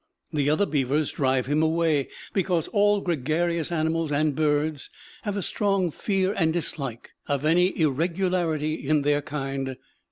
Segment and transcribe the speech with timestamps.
[0.33, 4.89] The other beavers drive him away because all gregarious animals and birds
[5.21, 9.77] have a strong fear and dislike of any irregularity in their kind.